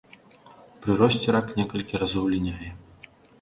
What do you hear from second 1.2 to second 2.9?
рак некалькі разоў ліняе.